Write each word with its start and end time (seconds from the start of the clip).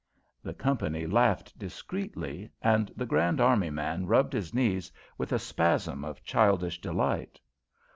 The 0.41 0.55
company 0.55 1.05
laughed 1.05 1.59
discreetly, 1.59 2.49
and 2.59 2.91
the 2.95 3.05
Grand 3.05 3.39
Army 3.39 3.69
man 3.69 4.07
rubbed 4.07 4.33
his 4.33 4.51
knees 4.51 4.91
with 5.15 5.31
a 5.31 5.37
spasm 5.37 6.03
of 6.03 6.23
childish 6.23 6.81
delight. 6.81 7.39